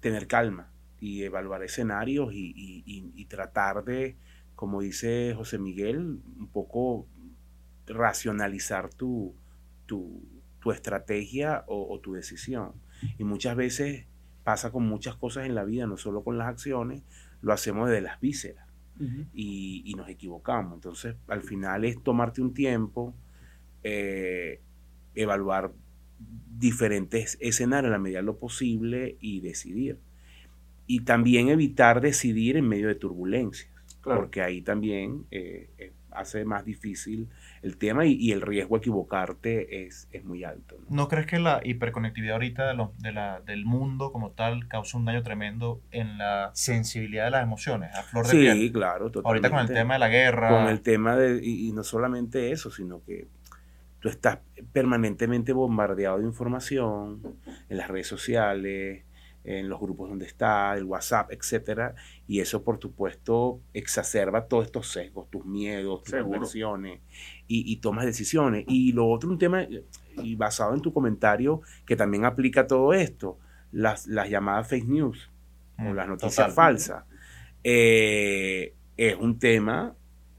[0.00, 2.52] tener calma y evaluar escenarios y,
[2.86, 4.16] y- tratar de,
[4.56, 7.06] como dice José Miguel, un poco
[7.86, 9.34] racionalizar tu,
[9.86, 10.22] tu,
[10.60, 12.72] tu estrategia o tu decisión.
[13.18, 14.06] Y muchas veces
[14.44, 17.02] pasa con muchas cosas en la vida, no solo con las acciones,
[17.42, 18.66] lo hacemos desde las vísceras
[19.32, 20.74] y, y nos equivocamos.
[20.74, 23.14] Entonces, al final es tomarte un tiempo,
[23.82, 24.60] eh,
[25.14, 25.72] evaluar
[26.58, 29.98] diferentes escenarios en la medida de lo posible y decidir.
[30.86, 33.70] Y también evitar decidir en medio de turbulencias,
[34.02, 34.20] Claro.
[34.20, 37.28] porque ahí también eh, eh, hace más difícil
[37.62, 40.76] el tema y, y el riesgo de equivocarte es, es muy alto.
[40.78, 40.96] ¿no?
[40.96, 44.96] ¿No crees que la hiperconectividad ahorita de lo- de la- del mundo como tal causa
[44.96, 48.72] un daño tremendo en la sensibilidad de las emociones, a flor de Sí, piel?
[48.72, 49.28] claro, totalmente.
[49.28, 50.48] Ahorita con el tema de la guerra.
[50.48, 53.28] con el tema de, y, y no solamente eso, sino que
[53.98, 54.38] tú estás
[54.72, 57.20] permanentemente bombardeado de información
[57.68, 59.04] en las redes sociales,
[59.44, 61.94] en los grupos donde está, el WhatsApp, etcétera,
[62.26, 66.36] y eso por supuesto exacerba todos estos sesgos, tus miedos, tus Seguro.
[66.38, 67.00] aversiones
[67.48, 68.64] y, y tomas decisiones.
[68.68, 69.66] Y lo otro, un tema,
[70.16, 73.38] y basado en tu comentario, que también aplica todo esto,
[73.72, 75.30] las, las llamadas fake news
[75.82, 76.52] o Mm, las noticias total.
[76.52, 77.04] falsas,
[77.64, 79.94] eh, es un tema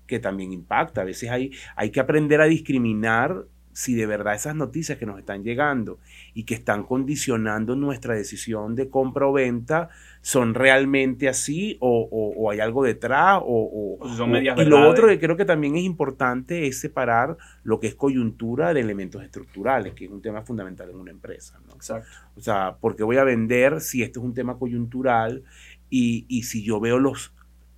[0.06, 1.02] que también impacta.
[1.02, 5.18] A veces hay, hay que aprender a discriminar si de verdad esas noticias que nos
[5.20, 6.00] están llegando
[6.34, 9.90] y que están condicionando nuestra decisión de compra o venta
[10.22, 15.08] son realmente así o, o- o hay algo detrás o, son medias y lo otro
[15.08, 19.94] que creo que también es importante es separar lo que es coyuntura de elementos estructurales,
[19.94, 21.60] que es un tema fundamental en una empresa.
[21.68, 21.74] ¿no?
[21.76, 22.08] Exacto.
[22.36, 25.44] O sea, porque voy a vender si esto es un tema coyuntural
[25.90, 27.34] y, y si yo veo los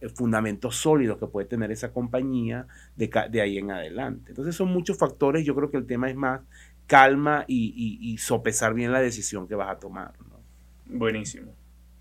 [0.09, 4.31] fundamentos sólidos que puede tener esa compañía de, ahí en adelante.
[4.31, 6.41] Entonces son muchos factores, yo creo que el tema es más
[6.87, 10.13] calma y, y- y sopesar bien la decisión que vas a tomar.
[10.29, 10.39] ¿no?
[10.85, 11.53] Buenísimo.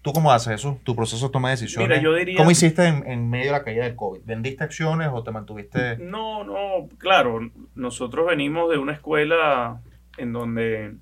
[0.02, 0.80] ¿Tú cómo haces eso?
[0.82, 1.88] ¿Tu proceso de toma de decisiones?
[1.88, 4.22] Mira, yo diría- ¿Cómo hiciste en, en medio de la caída del COVID?
[4.24, 5.96] ¿Vendiste acciones o te mantuviste...?
[5.98, 7.38] No, no, claro,
[7.76, 9.80] nosotros venimos de una escuela
[10.18, 10.96] en donde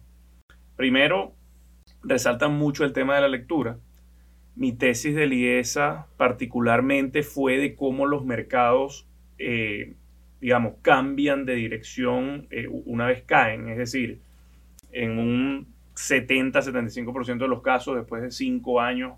[0.76, 1.34] primero
[2.02, 3.78] resaltan mucho el tema de la lectura.
[4.61, 9.07] Mi tesis de Liesa particularmente fue de cómo los mercados,
[9.38, 9.94] eh,
[10.42, 13.70] digamos, cambian de dirección eh, una vez caen.
[13.70, 14.20] Es decir,
[14.92, 19.14] en un 70-75% de los casos, después de cinco años,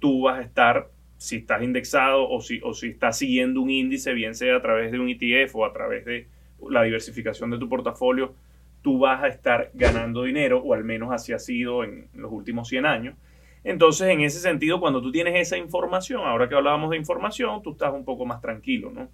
[0.00, 4.12] tú vas a estar, si estás indexado o si, o si estás siguiendo un índice,
[4.12, 6.26] bien sea a través de un ETF o a través de
[6.68, 8.34] la diversificación de tu portafolio,
[8.82, 12.66] tú vas a estar ganando dinero, o al menos así ha sido en los últimos
[12.66, 13.14] 100 años.
[13.64, 17.72] Entonces, en ese sentido, cuando tú tienes esa información, ahora que hablábamos de información, tú
[17.72, 19.08] estás un poco más tranquilo, ¿no?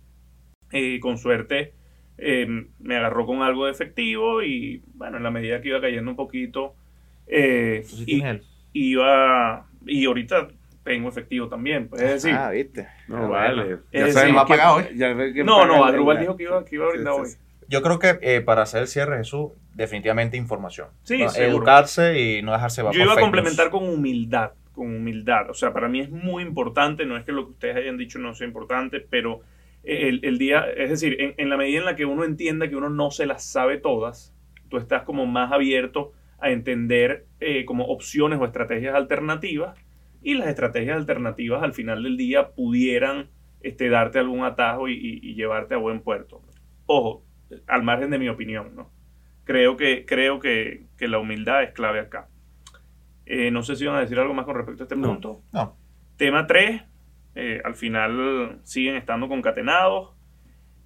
[0.73, 1.73] Eh, con suerte,
[2.19, 2.47] eh,
[2.79, 6.17] me agarró con algo de efectivo y bueno, en la medida que iba cayendo un
[6.17, 6.75] poquito,
[7.27, 8.05] eh, sí
[8.73, 10.49] y- iba, y ahorita
[10.85, 12.83] tengo efectivo también, pues, es decir, Ah, viste.
[13.09, 13.77] No, Pero vale.
[13.93, 14.85] Ya sabes decir, ¿va a que- pagar hoy?
[14.97, 17.27] ya ves que no, no, Adrubal dijo que iba, que iba a brindar Sí, hoy.
[17.31, 17.37] sí.
[17.69, 20.89] Yo creo que eh, para hacer el cierre, Jesús, definitivamente información.
[21.03, 21.31] Sí, ¿no?
[21.35, 25.51] Educarse y no dejarse llevar Yo iba a complementar con humildad, con humildad.
[25.51, 28.19] O sea, para mí es muy importante, no es que lo que ustedes hayan dicho
[28.19, 29.41] no sea importante, pero
[29.83, 32.77] el, el día, es decir, en, en la medida en la que uno entienda que
[32.77, 34.35] uno no se las sabe todas,
[34.69, 39.79] tú estás como más abierto a entender eh, como opciones o estrategias alternativas
[40.23, 43.29] y las estrategias alternativas al final del día pudieran
[43.61, 46.43] este, darte algún atajo y, y- y llevarte a buen puerto.
[46.87, 47.23] Ojo,
[47.67, 48.91] al margen de mi opinión, ¿no?
[49.45, 52.29] Creo que, creo que, que la humildad es clave acá.
[53.27, 55.09] Eh, no sé si van a decir algo más con respecto a este No.
[55.09, 55.43] punto.
[55.53, 55.77] No.
[56.17, 56.83] Tema 3,
[57.65, 60.13] al final siguen estando concatenados.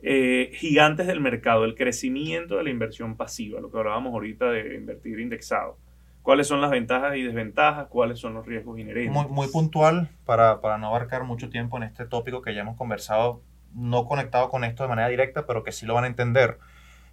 [0.03, 4.77] Eh, gigantes del mercado, el crecimiento de la inversión pasiva, lo que hablábamos ahorita de
[4.77, 5.77] invertir indexado.
[6.23, 7.87] ¿Cuáles son las ventajas y desventajas?
[7.89, 9.13] ¿Cuáles son los riesgos inherentes?
[9.13, 12.77] Muy, muy puntual para, para no abarcar mucho tiempo en este tópico que ya hemos
[12.79, 13.43] conversado,
[13.75, 16.59] no conectado con esto de manera directa, pero que sí lo van a entender.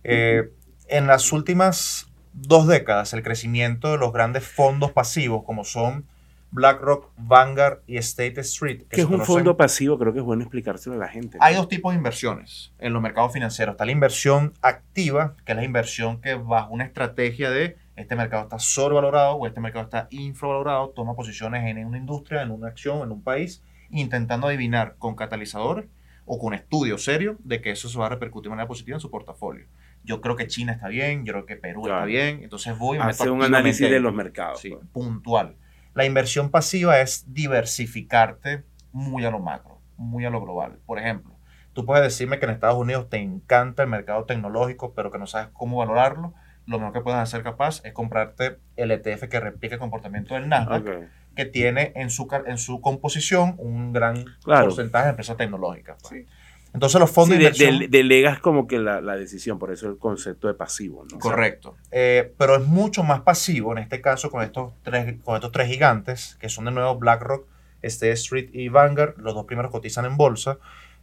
[0.03, 0.49] Eh,
[0.87, 6.05] en las últimas dos décadas, el crecimiento de los grandes fondos pasivos, como son
[6.51, 10.25] BlackRock, Vanguard y State Street, Que se es un conocen- fondo pasivo, creo que es
[10.25, 11.37] bueno explicárselo a la gente.
[11.37, 11.43] ¿no?
[11.43, 13.73] Hay dos tipos de inversiones en los mercados financieros.
[13.73, 18.43] Está la inversión activa, que es la inversión que bajo una estrategia de este mercado
[18.43, 23.01] está sobrevalorado o este mercado está infravalorado, toma posiciones en una industria, en una acción,
[23.01, 25.85] en un país, intentando adivinar con catalizadores
[26.27, 28.99] o con estudios serios de que eso se va a repercutir de manera positiva en
[28.99, 29.65] su portafolio.
[30.03, 32.99] Yo creo que China está bien, yo creo que Perú está bien, entonces voy y
[32.99, 34.59] me meto Hace un análisis de los mercados.
[34.59, 34.85] Sí, pues.
[34.91, 35.55] puntual.
[35.93, 40.79] La inversión pasiva es diversificarte muy a lo macro, muy a lo global.
[40.85, 41.35] Por ejemplo,
[41.73, 45.27] tú puedes decirme que en Estados Unidos te encanta el mercado tecnológico, pero que no
[45.27, 46.33] sabes cómo valorarlo.
[46.65, 50.49] Lo mejor que puedes hacer capaz es comprarte el ETF que replica el comportamiento del
[50.49, 51.09] Nasdaq.
[51.37, 54.65] Que tiene en su, en su composición un gran Claro.
[54.65, 55.95] porcentaje de empresas tecnológicas.
[56.01, 56.25] pues.
[56.25, 56.29] Sí.
[56.73, 57.79] Entonces los fondos Sí, de de- inversión...
[57.79, 61.17] de- delegas como que la, la decisión, por eso el concepto de pasivo, ¿no?
[61.19, 61.77] Correcto.
[61.91, 65.69] Eh, pero es mucho más pasivo en este caso con estos tres, con estos tres
[65.69, 67.47] gigantes, que son de nuevo BlackRock,
[67.81, 69.15] State Street y Vanguard.
[69.17, 70.57] Los dos primeros cotizan en bolsa.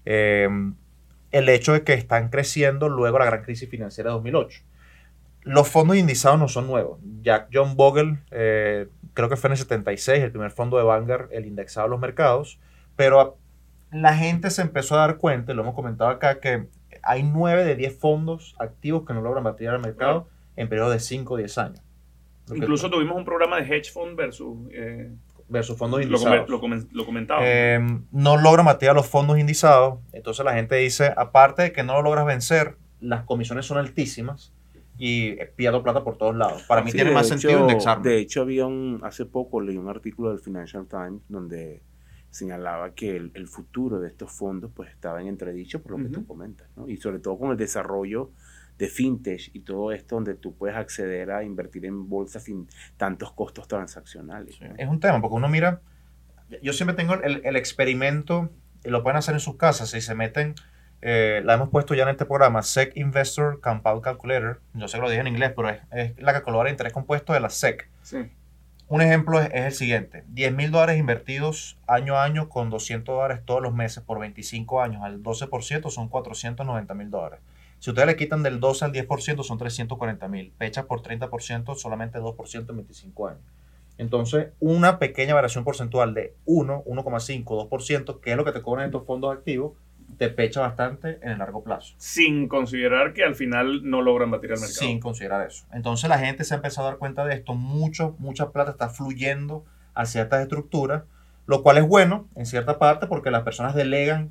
[0.05, 0.49] Eh,
[1.31, 4.61] el hecho de que están creciendo luego la gran crisis financiera de 2008.
[5.42, 7.01] Los fondos indizados no son nuevos.
[7.23, 11.29] Jack John Bogle, eh, creo que fue en el 76, el primer fondo de Vanguard,
[11.33, 12.59] el indexado a los mercados.
[12.96, 13.38] Pero
[13.90, 16.68] la gente se empezó a dar cuenta, y lo hemos comentado acá, que
[17.03, 21.00] hay 9 de 10 fondos activos que no logran batir al mercado en periodos de
[21.00, 21.81] 5 o 10 años.
[22.48, 24.57] Lo que- Incluso tuvimos un programa de hedge fund versus...
[24.72, 25.11] eh,
[25.48, 26.48] versus fondos lo, indizados.
[26.48, 27.40] lo comen- lo comentaba.
[27.44, 27.79] Eh,
[28.12, 29.98] no logran batir a los fondos indizados.
[30.12, 34.53] Entonces la gente dice, aparte de que no lo logras vencer, las comisiones son altísimas
[34.98, 36.62] y eh, pierdo plata por todos lados.
[36.64, 38.09] Para mí Sí, tiene más hecho- sentido indexarme.
[38.09, 41.83] De hecho, había un, hace poco leí un artículo del Financial Times donde
[42.30, 46.12] señalaba que el, el futuro de estos fondos pues estaba en entredicho por lo que
[46.12, 46.88] tú comentas, ¿no?
[46.88, 48.30] Y sobre todo con el desarrollo
[48.76, 53.33] de fintech y todo esto donde tú puedes acceder a invertir en bolsa sin tantos
[53.33, 54.61] costos transaccionales.
[54.61, 54.74] ¿no?
[54.76, 55.80] Es un tema, porque uno mira,
[56.61, 58.50] yo siempre tengo el, el experimento,
[58.85, 60.57] y lo pueden hacer en sus casas, si se meten,
[61.05, 65.03] eh, la hemos puesto ya en este programa, SEC Investor Compound Calculator, yo sé que
[65.03, 67.88] lo dije en inglés, pero es, es la calculadora de interés compuesto de la SEC.
[68.03, 68.31] sí.
[68.87, 73.14] Un ejemplo es, es el siguiente, 10 mil dólares invertidos año a año con 200
[73.14, 77.40] dólares todos los meses por 25 años al 12% son 490 mil dólares.
[77.79, 80.53] Si ustedes le quitan del 12 al 10% son 340 mil.
[80.57, 83.43] Pechas por 30% solamente 2% en 25 años.
[83.99, 88.87] Entonces, una pequeña variación porcentual de 1, 1,5, 2%, que es lo que te cobran
[88.87, 89.73] estos fondos activos,
[90.18, 91.94] te pecha bastante en el largo plazo.
[91.98, 94.79] Sin considerar que al final no logran batir al mercado.
[94.79, 95.66] Sin considerar eso.
[95.72, 97.55] Entonces la gente se ha empezado a dar cuenta de esto.
[97.55, 101.05] Mucho, mucha plata está fluyendo hacia estas estructuras,
[101.46, 104.31] lo cual es bueno en cierta parte porque las personas delegan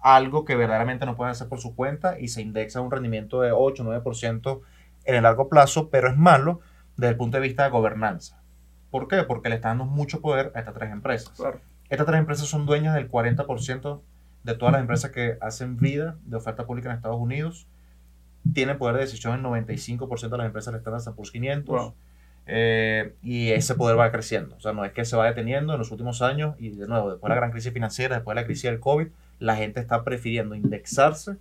[0.00, 3.52] algo que verdaderamente no pueden hacer por su cuenta y se indexa un rendimiento de
[3.52, 4.60] 8 o 9%
[5.04, 6.60] en el largo plazo, pero es malo
[6.96, 8.42] desde el punto de vista de gobernanza.
[8.90, 9.22] ¿Por qué?
[9.24, 11.30] Porque le está dando mucho poder a estas tres empresas.
[11.36, 11.60] Claro.
[11.88, 14.00] Estas tres empresas son dueñas del 40%
[14.44, 17.66] de todas las empresas que hacen vida de oferta pública en Estados Unidos.
[18.54, 21.66] Tienen poder de decisión en 95% de las empresas del Standard Poor's 500.
[21.66, 21.94] Wow.
[22.46, 24.56] Eh, y ese poder va creciendo.
[24.56, 26.54] O sea, no es que se va deteniendo en los últimos años.
[26.58, 29.08] Y de nuevo, después de la gran crisis financiera, después de la crisis del COVID,
[29.38, 31.36] la gente está prefiriendo indexarse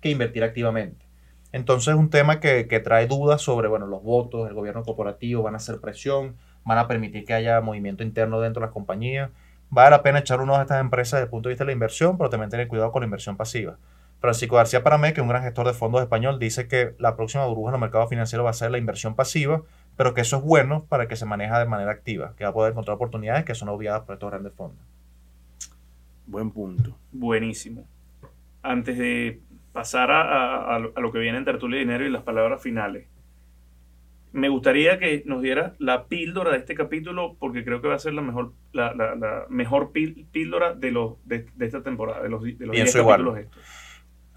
[0.00, 1.06] que invertir activamente.
[1.52, 5.42] Entonces es un tema que, que trae dudas sobre, bueno, los votos, el gobierno corporativo,
[5.42, 9.30] van a hacer presión, van a permitir que haya movimiento interno dentro de las compañías.
[9.70, 11.72] Vale la pena echar uno a estas empresas desde el punto de vista de la
[11.72, 13.76] inversión, pero también tener cuidado con la inversión pasiva.
[14.20, 17.46] Francisco García Paramé, que es un gran gestor de fondos español, dice que la próxima
[17.46, 19.62] burbuja en el mercado financiero va a ser la inversión pasiva,
[19.96, 22.52] pero que eso es bueno para que se maneja de manera activa, que va a
[22.52, 24.84] poder encontrar oportunidades que son obviadas por estos grandes fondos.
[26.26, 26.96] Buen punto.
[27.12, 27.84] Buenísimo.
[28.62, 29.40] Antes de
[29.72, 32.22] pasar a, a- a lo- a lo que viene en Tertulia de Dinero y las
[32.22, 33.06] palabras finales,
[34.32, 37.98] me gustaría que nos diera la píldora de este capítulo, porque creo que va a
[37.98, 42.22] ser la mejor, la, la- la mejor píl- píldora de, los, de, de esta temporada,
[42.22, 43.20] de los, de los 10 Pienso igual.
[43.24, 43.62] capítulos estos.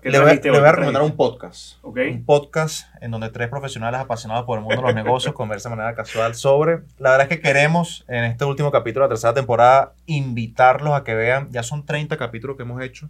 [0.02, 1.78] ¿Qué Le voy, a, le voy a ¿Qué recomendar un podcast.
[1.82, 1.98] Ok.
[2.12, 5.76] Un podcast en donde tres profesionales apasionados por el mundo de los negocios conversan de
[5.78, 6.82] manera casual sobre.
[6.98, 11.06] La verdad es que queremos en este último capítulo de la tercera temporada invitarlos a
[11.06, 11.48] que vean.
[11.52, 13.08] Ya son 30 capítulos que hemos hecho.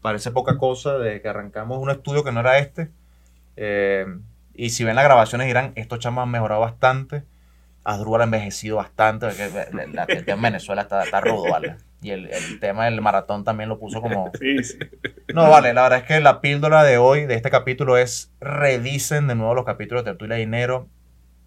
[0.00, 2.88] Parece poca cosa de que arrancamos un estudio que no era este.
[3.56, 4.06] Eh,
[4.58, 7.24] y si ven las grabaciones dirán, estos chamos han mejorado bastante.
[7.84, 9.26] Asdrúbal ha envejecido bastante.
[9.26, 9.48] porque
[9.94, 11.76] la- el tema en Venezuela está, está rudo, ¿vale?
[12.02, 14.30] Y el, el tema del maratón también lo puso como...
[14.38, 14.78] Sí, sí.
[15.34, 19.26] No, vale, la verdad es que la píldora de hoy, de este capítulo, es revisen
[19.26, 20.88] de nuevo los capítulos de Tertulia de Dinero.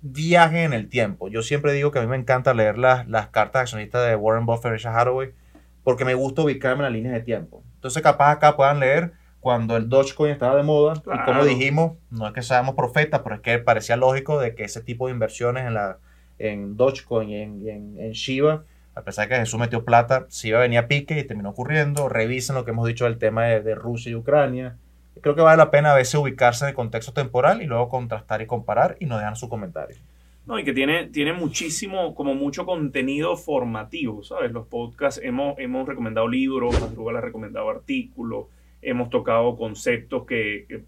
[0.01, 1.27] Viajen en el tiempo.
[1.27, 4.45] Yo siempre digo que a mí me encanta leer las, las cartas accionistas de Warren
[4.47, 5.31] Buffett y Richard Hathaway
[5.83, 7.63] porque me gusta ubicarme en las líneas de tiempo.
[7.75, 11.45] Entonces, capaz acá puedan leer cuando el Dogecoin estaba de moda y como Claro.
[11.45, 15.07] dijimos, no es que seamos profetas, pero es que parecía lógico de que ese tipo
[15.07, 15.97] de inversiones en, la,
[16.39, 18.63] en Dogecoin y en, en, en Shiba,
[18.95, 22.07] a pesar de que Jesús metió plata, Shiba venía a pique y terminó ocurriendo.
[22.09, 24.77] Revisen lo que hemos dicho del tema de, de Rusia y Ucrania.
[25.21, 28.41] Creo que vale la pena a veces ubicarse en el contexto temporal y luego contrastar
[28.41, 29.97] y comparar y nos dejan su comentario.
[30.45, 34.51] No, y que tiene, tiene muchísimo, como mucho contenido formativo, ¿sabes?
[34.51, 38.45] Los podcasts, hemos, hemos recomendado libros, Madrugal ha recomendado artículos,
[38.81, 40.83] hemos tocado conceptos que, que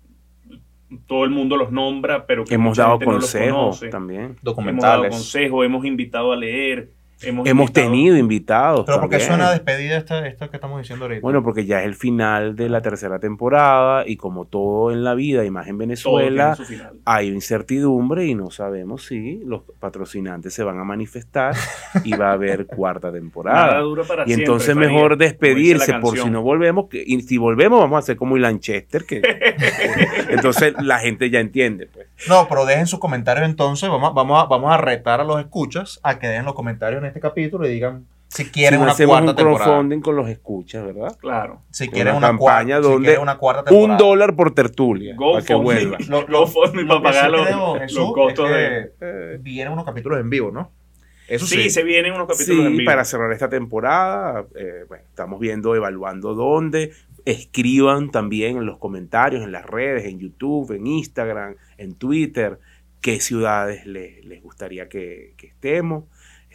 [1.08, 3.90] todo el mundo los nombra, pero que Hemos mucha dado gente no los consejos conoce.
[3.90, 4.22] también.
[4.22, 5.12] Hemos dado Documentales.
[5.12, 6.90] consejos, hemos invitado a leer,
[7.24, 8.84] hemos, Hemos invitado- tenido invitados.
[8.86, 11.22] Pero porque suena despedida esto, esto que estamos diciendo ahorita.
[11.22, 15.14] Bueno, porque ya es el final de la tercera temporada y como todo en la
[15.16, 16.58] vida y más en Venezuela,
[17.06, 21.56] hay incertidumbre y no sabemos si los patrocinantes se van a manifestar
[22.04, 23.80] y va a haber cuarta temporada.
[23.80, 26.88] dura para Y siempre, entonces mejor despedirse por si no volvemos.
[26.90, 29.22] que- y si volvemos vamos a hacer como Ilan Chester, que
[30.30, 31.88] entonces la gente ya entiende.
[31.88, 32.08] Pues.
[32.28, 33.90] No, pero dejen sus comentarios entonces.
[33.90, 37.02] Vamos, a- vamos, a, vamos a retar a los escuchas a que dejen los comentarios
[37.04, 39.64] en este capítulo y digan si quieren si una hacemos cuarta un temporada.
[39.66, 41.16] crowdfunding con los escuchas, ¿verdad?
[41.20, 41.62] Claro.
[41.70, 43.92] Si quieren una, campaña cuarta, si donde una cuarta temporada.
[43.94, 45.16] Un dólar por tertulia.
[45.16, 45.98] Go para que vuelva.
[46.10, 48.92] Lo- lo- GoFundMe Lo para pagar los, creo, los Jesús, costos es de...
[49.00, 50.72] que vienen unos capítulos en vivo, ¿no?
[51.28, 51.70] Eso Sí, sí.
[51.70, 52.90] se vienen unos capítulos en Sí, vivo.
[52.90, 56.92] para cerrar esta temporada, eh, bueno, estamos viendo, evaluando dónde.
[57.26, 62.60] Escriban también en los comentarios, en las redes, en YouTube, en Instagram, en Twitter,
[63.00, 66.06] qué ciudades les, les gustaría que, que estemos.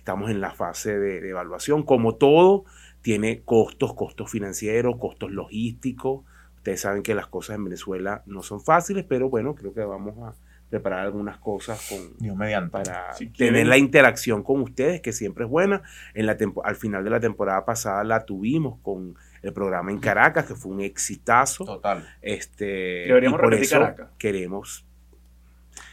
[0.09, 1.83] Estamos en la fase de, de evaluación.
[1.83, 2.65] Como todo,
[3.03, 6.25] tiene costos, costos financieros, costos logísticos.
[6.57, 10.17] Ustedes saben que las cosas en Venezuela no son fáciles, pero bueno, creo que vamos
[10.27, 10.35] a
[10.71, 12.71] preparar algunas cosas con, Dios mediante.
[12.71, 15.83] para Si tener quieren- la interacción con ustedes, que siempre es buena.
[16.15, 19.99] En la tempo- al final de la temporada pasada la tuvimos con el programa en
[19.99, 21.67] Caracas, que fue un exitazo.
[21.67, 22.03] Total.
[22.23, 22.65] Este,
[23.09, 24.09] Deberíamos y por repetir eso Caracas.
[24.17, 24.87] queremos.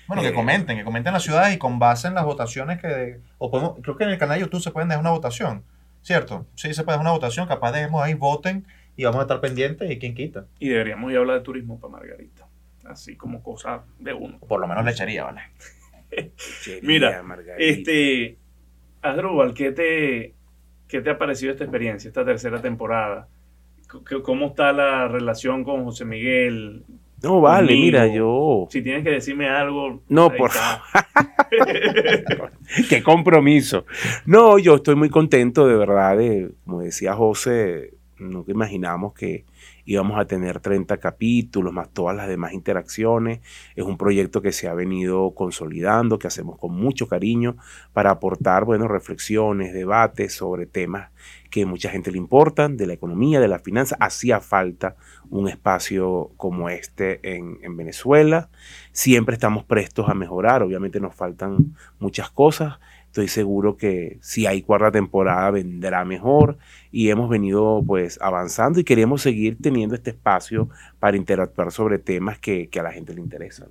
[0.08, 3.19] Bueno, Eh, que comenten, que comenten las ciudades y con base en las votaciones que...
[3.38, 5.63] O podemos, creo que en el canal de YouTube se pueden dejar una votación,
[6.02, 6.45] ¿cierto?
[6.56, 9.89] Sí, se puede dejar una votación, capaz dejemos ahí, voten y vamos a estar pendientes
[9.89, 10.45] y quién quita.
[10.60, 12.45] Y deberíamos ir a hablar de turismo para Margarita.
[12.86, 14.38] Así como cosa de uno.
[14.39, 15.41] O por lo menos lechería, ¿vale?
[16.84, 17.56] Mira, Margarita.
[17.58, 18.38] Este,
[19.02, 20.34] Asdrúbal, ¿qué te,
[20.88, 23.28] ¿qué te ha parecido esta experiencia, esta tercera temporada?
[24.24, 26.84] ¿Cómo está la relación con José Miguel?
[27.23, 27.86] No, vale, conmigo?
[27.86, 28.67] mira, yo.
[28.69, 30.01] Si tienes que decirme algo.
[30.10, 30.82] No, por está.
[32.89, 33.86] Qué compromiso.
[34.25, 36.17] No, yo estoy muy contento, de verdad.
[36.17, 39.45] de- como decía José, nunca imaginamos que
[39.88, 43.41] íbamos a tener 30 capítulos, más todas las demás interacciones.
[43.75, 47.56] Es un proyecto que se ha venido consolidando, que hacemos con mucho cariño
[47.93, 51.12] para aportar, bueno, reflexiones, debates sobre temas
[51.51, 53.95] que mucha gente le importan, de la economía, de la finanza.
[53.99, 54.95] Hacía falta
[55.29, 58.49] un espacio como este en, en Venezuela.
[58.91, 62.79] Siempre estamos prestos a mejorar, obviamente nos faltan muchas cosas.
[63.15, 66.57] Estoy seguro que si hay cuarta temporada vendrá mejor
[66.91, 70.67] y hemos venido pues avanzando y queremos seguir teniendo este espacio
[70.99, 73.69] para interactuar sobre temas que, a la gente le interesan.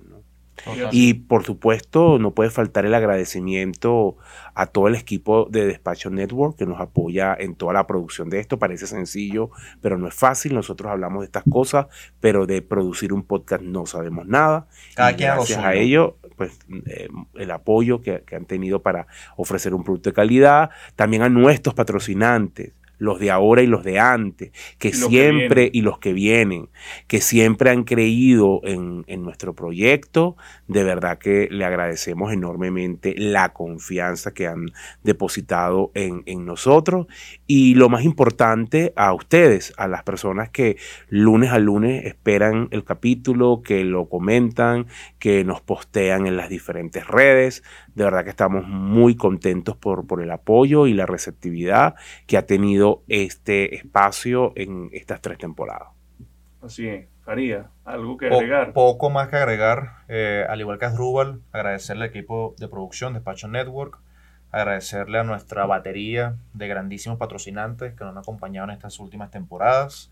[0.63, 0.89] Total.
[0.91, 4.17] Y por supuesto, no puede faltar el agradecimiento
[4.53, 8.39] a todo el equipo de Despacho Network que nos apoya en toda la producción de
[8.39, 8.57] esto.
[8.57, 9.51] Parece sencillo,
[9.81, 10.55] pero no es fácil.
[10.55, 11.87] Nosotros hablamos de estas cosas,
[12.19, 14.67] pero de producir un podcast no sabemos nada.
[14.95, 19.73] Cada Y gracias a ellos, pues eh, el apoyo que, que han tenido para ofrecer
[19.73, 20.69] un producto de calidad.
[20.95, 22.73] También a nuestros patrocinantes.
[22.97, 26.69] Los de ahora y los de antes, que siempre, y los que vienen,
[27.07, 30.35] que siempre han creído en, nuestro proyecto.
[30.67, 34.71] De verdad que le agradecemos enormemente la confianza que han
[35.03, 37.07] depositado en, en nosotros
[37.47, 40.77] y lo más importante a ustedes, a las personas que
[41.09, 44.87] lunes a lunes esperan el capítulo, que lo comentan,
[45.19, 47.63] que nos postean en las diferentes redes.
[47.95, 51.95] De verdad que estamos muy contentos por, por el apoyo y la receptividad
[52.27, 55.89] que ha tenido este espacio en estas tres temporadas.
[56.61, 57.07] Así es.
[57.25, 58.71] Faría, ¿algo que agregar?
[58.73, 60.03] poco más que agregar.
[60.07, 63.97] Eh, al igual que Asdrúbal, agradecerle al equipo de producción de Despacho Network,
[64.51, 70.11] agradecerle a nuestra batería de grandísimos patrocinantes que nos han acompañado en estas últimas temporadas.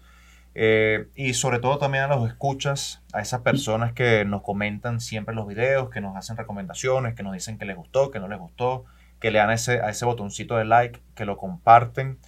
[0.55, 5.33] Eh, y sobre todo también a los escuchas, a esas personas que nos comentan siempre
[5.33, 8.39] los videos, que nos hacen recomendaciones, que nos dicen que les gustó, que no les
[8.39, 8.85] gustó,
[9.19, 12.19] que le dan ese, a ese botoncito de like, que lo comparten.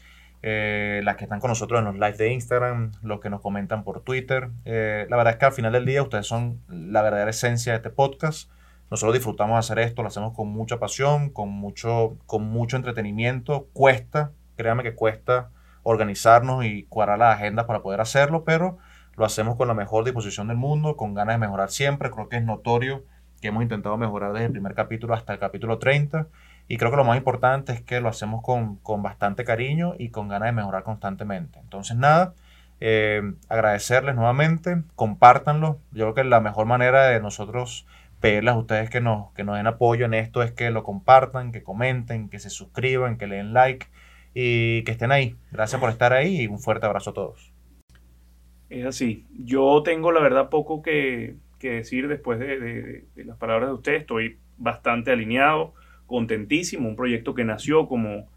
[0.47, 3.84] Eh, las que están con nosotros en los lives de Instagram, los que nos comentan
[3.84, 4.49] por Twitter.
[4.63, 7.78] Eh, la verdad es que al final del día ustedes son la verdadera esencia de
[7.78, 8.51] este podcast.
[8.91, 13.69] Nosotros disfrutamos hacer esto, lo hacemos con mucha pasión, con mucho, con mucho entretenimiento.
[13.73, 15.49] Cuesta, créanme que cuesta
[15.86, 18.79] organizarnos y cuadrar las agendas para poder hacerlo, pero
[19.15, 22.09] lo hacemos con la mejor disposición del mundo, con ganas de mejorar siempre.
[22.09, 23.03] Creo que es notorio
[23.39, 26.27] que hemos intentado mejorar desde el primer capítulo hasta el capítulo 30
[26.67, 30.27] y creo que lo más importante es que lo hacemos con, bastante cariño y con
[30.27, 31.59] ganas de mejorar constantemente.
[31.59, 32.33] Entonces nada,
[32.79, 35.79] eh, agradecerles nuevamente, compártanlo.
[35.91, 37.86] Yo creo que la mejor manera de nosotros
[38.19, 41.51] pedirles a ustedes que nos, que nos den apoyo en esto es que lo compartan,
[41.51, 43.86] que comenten, que se suscriban, que le den like
[44.38, 45.36] y que estén ahí.
[45.51, 47.53] Gracias por estar ahí y un fuerte abrazo a todos.
[48.69, 49.25] Es así.
[49.33, 54.01] Yo tengo la verdad poco que, decir después de, las palabras de ustedes.
[54.01, 55.73] Estoy bastante alineado,
[56.05, 56.88] contentísimo.
[56.88, 58.27] Un proyecto que nació como,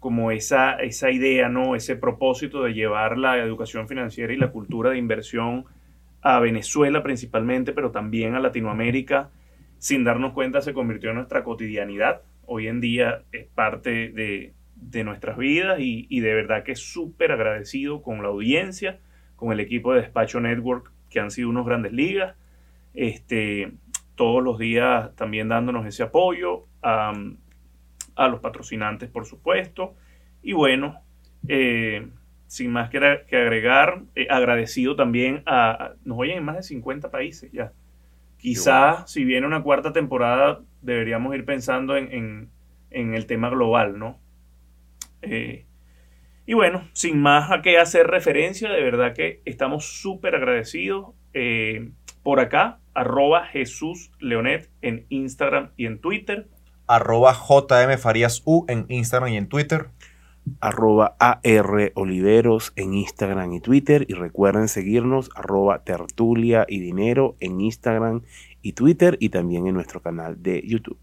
[0.00, 1.76] como esa, esa idea, ¿no?
[1.76, 5.66] ese propósito de llevar la educación financiera y la cultura de inversión
[6.22, 9.30] a Venezuela principalmente, pero también a Latinoamérica.
[9.78, 12.22] Sin darnos cuenta se convirtió en nuestra cotidianidad.
[12.46, 14.54] Hoy en día es parte de,
[14.90, 18.98] de nuestras vidas y, de verdad que súper agradecido con la audiencia,
[19.36, 22.34] con el equipo de Despacho Network, que han sido unos grandes ligas,
[22.94, 23.72] este,
[24.16, 27.12] todos los días también dándonos ese apoyo, a,
[28.28, 29.94] los patrocinantes, por supuesto,
[30.42, 31.00] y bueno,
[31.48, 32.08] eh,
[32.46, 37.50] sin más que, agregar, eh, agradecido también a, nos oyen en más de 50 países
[37.52, 37.72] ya.
[38.36, 42.50] Quizás si viene una cuarta temporada deberíamos ir pensando en,
[42.90, 44.18] en el tema global, ¿no?
[45.22, 45.66] Eh,
[46.44, 51.14] y bueno, sin más a qué hacer referencia, de verdad que estamos súper agradecidos.
[51.34, 51.92] Eh,
[52.22, 56.48] por acá, arroba Jesús Leonet en Instagram y en Twitter.
[56.86, 59.90] Arroba JM Farías U en Instagram y en Twitter.
[60.60, 64.04] Arroba AR Oliveros en Instagram y Twitter.
[64.08, 68.22] Y recuerden seguirnos arroba Tertulia y Dinero en Instagram
[68.60, 70.98] y Twitter y también en nuestro canal de YouTube.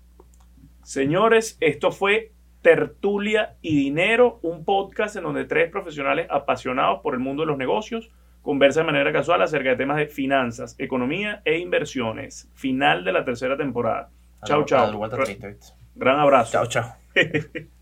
[0.84, 7.20] Señores, esto fue Tertulia y Dinero, un podcast en donde tres profesionales apasionados por el
[7.20, 11.58] mundo de los negocios conversan de manera casual acerca de temas de finanzas, economía e
[11.60, 12.50] inversiones.
[12.54, 14.10] Final de la tercera temporada.
[14.46, 14.86] Chao, chao.
[15.96, 16.52] Gran abrazo.
[16.52, 16.96] Chao, chao.